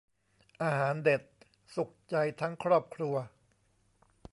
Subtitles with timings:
[0.61, 1.21] อาหารเด็ด
[1.75, 3.15] สุขใจทั้งครอบครัว